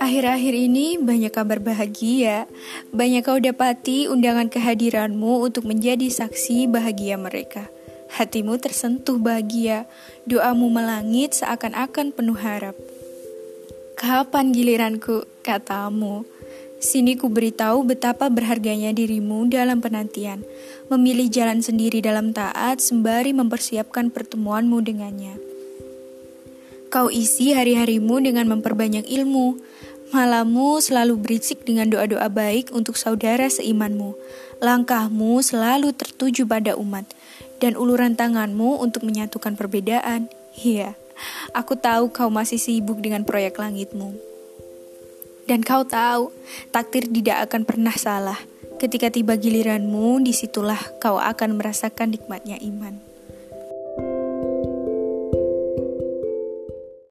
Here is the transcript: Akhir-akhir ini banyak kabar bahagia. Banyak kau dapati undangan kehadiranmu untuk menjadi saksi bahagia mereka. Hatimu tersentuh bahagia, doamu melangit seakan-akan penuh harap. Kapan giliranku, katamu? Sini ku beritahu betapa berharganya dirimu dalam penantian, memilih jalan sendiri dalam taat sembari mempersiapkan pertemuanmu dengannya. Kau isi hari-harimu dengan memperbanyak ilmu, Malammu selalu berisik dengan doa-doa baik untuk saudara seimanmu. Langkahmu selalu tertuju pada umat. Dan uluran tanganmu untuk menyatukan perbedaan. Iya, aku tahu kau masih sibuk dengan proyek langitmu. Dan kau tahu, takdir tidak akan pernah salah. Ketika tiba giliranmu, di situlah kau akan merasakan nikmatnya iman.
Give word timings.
Akhir-akhir 0.00 0.54
ini 0.54 0.98
banyak 0.98 1.30
kabar 1.34 1.58
bahagia. 1.58 2.46
Banyak 2.94 3.22
kau 3.26 3.38
dapati 3.42 4.06
undangan 4.06 4.46
kehadiranmu 4.46 5.46
untuk 5.46 5.66
menjadi 5.66 6.06
saksi 6.06 6.70
bahagia 6.70 7.18
mereka. 7.18 7.66
Hatimu 8.10 8.58
tersentuh 8.58 9.18
bahagia, 9.18 9.86
doamu 10.26 10.70
melangit 10.70 11.34
seakan-akan 11.34 12.10
penuh 12.10 12.38
harap. 12.38 12.74
Kapan 13.98 14.54
giliranku, 14.54 15.26
katamu? 15.46 16.26
Sini 16.80 17.14
ku 17.14 17.28
beritahu 17.28 17.84
betapa 17.84 18.32
berharganya 18.32 18.96
dirimu 18.96 19.46
dalam 19.52 19.84
penantian, 19.84 20.40
memilih 20.88 21.28
jalan 21.28 21.60
sendiri 21.60 22.00
dalam 22.00 22.32
taat 22.32 22.80
sembari 22.80 23.36
mempersiapkan 23.36 24.08
pertemuanmu 24.08 24.80
dengannya. 24.80 25.36
Kau 26.88 27.12
isi 27.12 27.52
hari-harimu 27.54 28.18
dengan 28.24 28.48
memperbanyak 28.50 29.06
ilmu, 29.06 29.60
Malammu 30.10 30.82
selalu 30.82 31.22
berisik 31.22 31.62
dengan 31.62 31.86
doa-doa 31.86 32.26
baik 32.26 32.74
untuk 32.74 32.98
saudara 32.98 33.46
seimanmu. 33.46 34.18
Langkahmu 34.58 35.38
selalu 35.38 35.94
tertuju 35.94 36.50
pada 36.50 36.74
umat. 36.74 37.06
Dan 37.62 37.78
uluran 37.78 38.18
tanganmu 38.18 38.82
untuk 38.82 39.06
menyatukan 39.06 39.54
perbedaan. 39.54 40.26
Iya, 40.58 40.98
aku 41.54 41.78
tahu 41.78 42.10
kau 42.10 42.26
masih 42.26 42.58
sibuk 42.58 42.98
dengan 42.98 43.22
proyek 43.22 43.62
langitmu. 43.62 44.29
Dan 45.50 45.66
kau 45.66 45.82
tahu, 45.82 46.30
takdir 46.70 47.10
tidak 47.10 47.50
akan 47.50 47.66
pernah 47.66 47.90
salah. 47.98 48.38
Ketika 48.78 49.10
tiba 49.10 49.34
giliranmu, 49.34 50.22
di 50.22 50.30
situlah 50.30 50.78
kau 51.02 51.18
akan 51.18 51.58
merasakan 51.58 52.14
nikmatnya 52.14 52.54
iman. 52.62 53.09